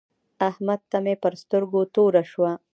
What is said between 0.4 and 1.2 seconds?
احمد ته مې